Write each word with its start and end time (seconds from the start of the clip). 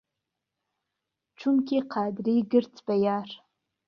چومکی 1.37 1.77
قادری 1.93 2.35
گرت 2.51 2.75
به 2.85 2.95
یار 3.05 3.29